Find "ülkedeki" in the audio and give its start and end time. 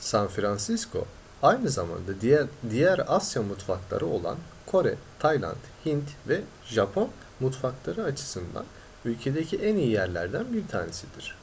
9.04-9.56